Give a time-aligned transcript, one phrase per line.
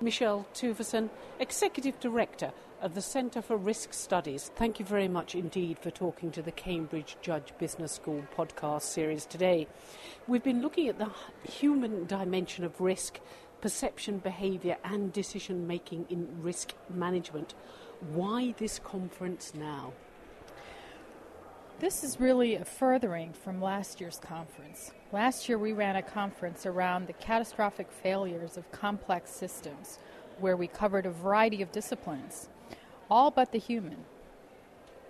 [0.00, 4.52] Michelle Tuveson, Executive Director of the Centre for Risk Studies.
[4.54, 9.26] Thank you very much indeed for talking to the Cambridge Judge Business School podcast series
[9.26, 9.66] today.
[10.28, 11.10] We've been looking at the
[11.50, 13.18] human dimension of risk,
[13.60, 17.54] perception, behaviour, and decision making in risk management.
[18.12, 19.94] Why this conference now?
[21.80, 24.90] This is really a furthering from last year's conference.
[25.12, 30.00] Last year, we ran a conference around the catastrophic failures of complex systems,
[30.40, 32.48] where we covered a variety of disciplines,
[33.08, 33.98] all but the human.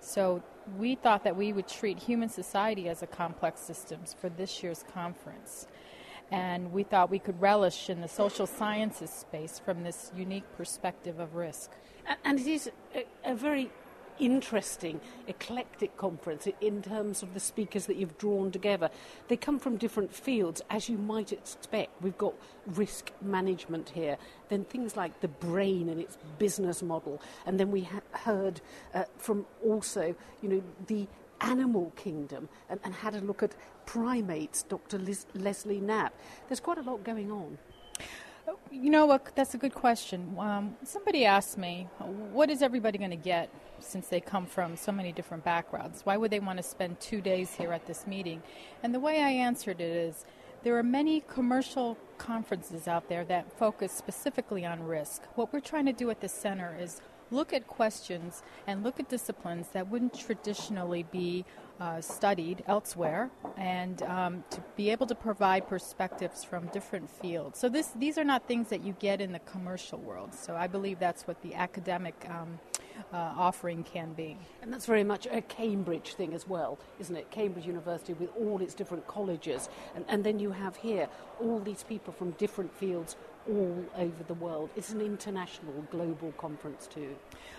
[0.00, 0.44] So,
[0.78, 4.84] we thought that we would treat human society as a complex systems for this year's
[4.94, 5.66] conference.
[6.30, 11.18] And we thought we could relish in the social sciences space from this unique perspective
[11.18, 11.72] of risk.
[12.24, 13.72] And it is a, a very
[14.18, 18.90] interesting, eclectic conference in terms of the speakers that you've drawn together.
[19.28, 21.90] They come from different fields, as you might expect.
[22.02, 22.34] We've got
[22.66, 24.16] risk management here,
[24.48, 28.60] then things like the brain and its business model, and then we ha- heard
[28.94, 31.06] uh, from also, you know, the
[31.40, 33.54] animal kingdom and, and had a look at
[33.86, 34.98] primates, Dr.
[34.98, 36.14] Liz- Leslie Knapp.
[36.48, 37.58] There's quite a lot going on.
[38.70, 39.34] You know what?
[39.36, 40.34] That's a good question.
[40.38, 44.90] Um, somebody asked me, what is everybody going to get since they come from so
[44.90, 46.00] many different backgrounds?
[46.04, 48.42] Why would they want to spend two days here at this meeting?
[48.82, 50.24] And the way I answered it is
[50.62, 55.22] there are many commercial conferences out there that focus specifically on risk.
[55.34, 57.00] What we're trying to do at the center is
[57.32, 61.44] look at questions and look at disciplines that wouldn't traditionally be
[61.80, 67.58] uh, studied elsewhere and um, to be able to provide perspectives from different fields.
[67.58, 70.34] So this, these are not things that you get in the commercial world.
[70.34, 72.60] So I believe that's what the academic um,
[73.12, 74.36] uh, offering can be.
[74.62, 77.30] And that's very much a Cambridge thing as well, isn't it?
[77.30, 79.68] Cambridge University with all its different colleges.
[79.94, 81.08] And, and then you have here
[81.40, 83.16] all these people from different fields
[83.48, 84.70] all over the world.
[84.76, 87.16] It's an international, global conference too.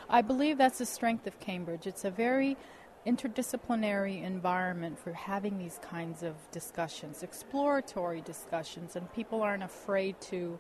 [0.09, 1.88] I believe that's the strength of Cambridge.
[1.88, 2.58] It's a very
[3.05, 10.58] interdisciplinary environment for having these kinds of discussions, exploratory discussions, and people aren't afraid to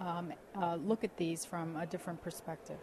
[0.00, 2.78] um, uh, look at these from a different perspective.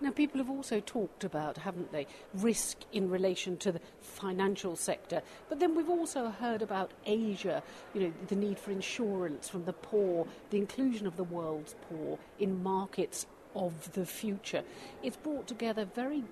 [0.00, 5.22] Now, people have also talked about, haven't they, risk in relation to the financial sector.
[5.48, 7.62] But then we've also heard about Asia,
[7.94, 12.18] you know, the need for insurance from the poor, the inclusion of the world's poor
[12.38, 14.62] in markets of the future.
[15.02, 16.24] It's brought together very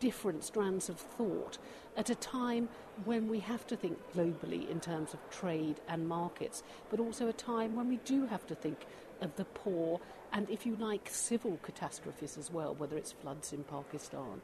[0.00, 1.58] different strands of thought
[1.96, 2.68] at a time
[3.04, 7.32] when we have to think globally in terms of trade and markets, but also a
[7.32, 8.78] time when we do have to think
[9.22, 10.00] of the poor
[10.32, 14.40] and, if you like, civil catastrophes as well, whether it's floods in Pakistan.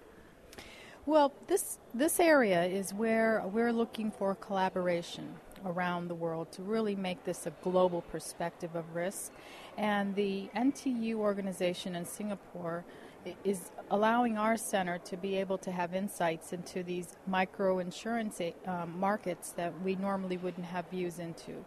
[1.06, 6.94] Well, this this area is where we're looking for collaboration around the world to really
[6.94, 9.32] make this a global perspective of risk.
[9.78, 12.84] And the NTU organization in Singapore
[13.44, 18.98] is allowing our center to be able to have insights into these micro insurance um,
[18.98, 21.64] markets that we normally wouldn't have views into.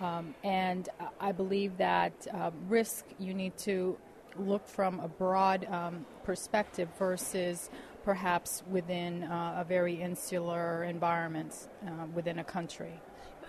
[0.00, 0.88] Um, and
[1.20, 3.98] I believe that uh, risk you need to
[4.38, 7.68] look from a broad um, perspective versus
[8.04, 12.92] perhaps within uh, a very insular environment uh, within a country.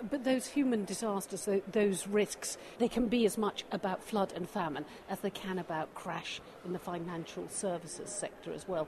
[0.10, 4.86] But those human disasters, those risks, they can be as much about flood and famine
[5.10, 8.88] as they can about crash in the financial services sector as well.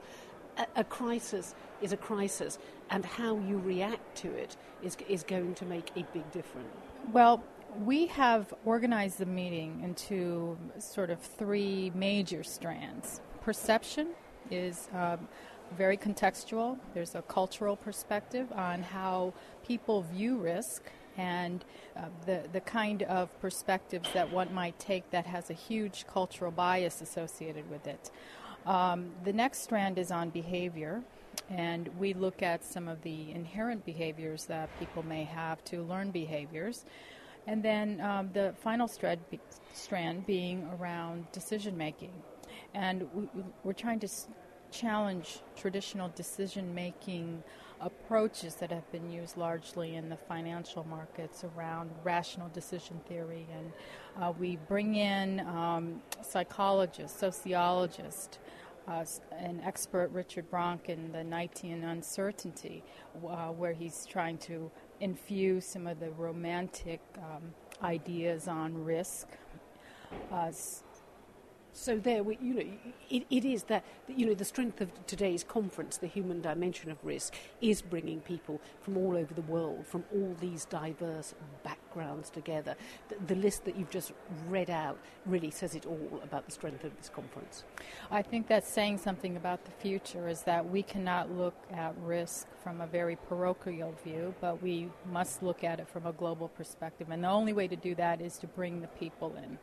[0.58, 2.58] A, a crisis is a crisis,
[2.90, 6.93] and how you react to it is, is going to make a big difference.
[7.12, 7.44] Well,
[7.84, 13.20] we have organized the meeting into sort of three major strands.
[13.42, 14.08] Perception
[14.50, 15.28] is um,
[15.76, 19.34] very contextual, there's a cultural perspective on how
[19.66, 20.84] people view risk
[21.16, 21.64] and
[21.96, 26.50] uh, the, the kind of perspectives that one might take that has a huge cultural
[26.50, 28.10] bias associated with it.
[28.66, 31.02] Um, the next strand is on behavior,
[31.50, 36.10] and we look at some of the inherent behaviors that people may have to learn
[36.10, 36.84] behaviors.
[37.46, 39.20] And then um, the final strand,
[39.74, 42.12] strand being around decision making.
[42.74, 43.28] And we,
[43.62, 44.28] we're trying to s-
[44.70, 47.42] challenge traditional decision making
[47.80, 53.46] approaches that have been used largely in the financial markets around rational decision theory.
[53.54, 53.72] And
[54.22, 58.38] uh, we bring in um, psychologists, sociologists,
[58.86, 62.82] uh, an expert, Richard Bronk, in the Knightian uncertainty,
[63.26, 64.70] uh, where he's trying to
[65.00, 69.28] infuse some of the romantic um, ideas on risk.
[70.30, 70.52] Uh,
[71.76, 72.64] So there, we, you know,
[73.10, 76.98] it, it is that you know the strength of today's conference, the human dimension of
[77.02, 81.34] risk, is bringing people from all over the world, from all these diverse
[81.64, 82.76] backgrounds together.
[83.08, 84.12] The, the list that you've just
[84.48, 87.64] read out really says it all about the strength of this conference.
[88.08, 90.28] I think that's saying something about the future.
[90.28, 95.42] Is that we cannot look at risk from a very parochial view, but we must
[95.42, 98.38] look at it from a global perspective, and the only way to do that is
[98.38, 99.58] to bring the people in.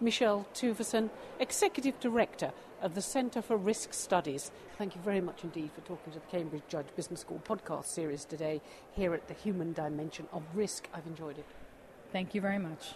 [0.00, 1.10] Michelle Tuveson,
[1.40, 2.52] Executive Director
[2.82, 4.50] of the Centre for Risk Studies.
[4.76, 8.24] Thank you very much indeed for talking to the Cambridge Judge Business School podcast series
[8.24, 8.60] today
[8.92, 10.88] here at the Human Dimension of Risk.
[10.92, 11.46] I've enjoyed it.
[12.12, 12.94] Thank you very much.